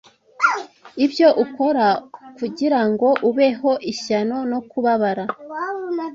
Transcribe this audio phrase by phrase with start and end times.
[1.05, 1.85] ibyo ukora
[2.37, 5.23] kugirango ubeho ishyano no kubabara